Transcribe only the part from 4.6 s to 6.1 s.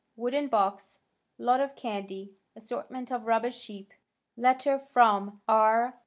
from R.